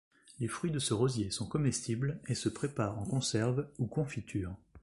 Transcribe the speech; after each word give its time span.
Les 0.39 0.47
fruits 0.47 0.71
de 0.71 0.79
ce 0.79 0.95
rosier 0.95 1.29
sont 1.29 1.45
comestibles 1.45 2.19
et 2.27 2.33
se 2.33 2.49
préparent 2.49 2.97
en 2.97 3.05
conserves 3.05 3.67
ou 3.77 3.85
confitures. 3.85 4.57